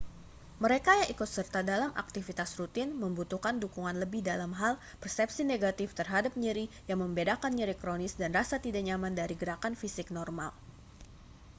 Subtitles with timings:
[0.63, 6.33] mereka yang ikut serta dalam aktivitas rutin membutuhkan dukungan lebih dalam hal persepsi negatif terhadap
[6.43, 10.49] nyeri yang membedakan nyeri kronis dan rasa tidak nyaman dari gerakan fisik normal